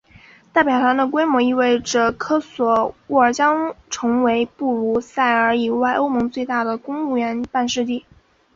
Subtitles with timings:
[0.51, 8.03] 代表团的规模意味着科索沃将成为布鲁塞尔以外欧盟最大的公务员办事地。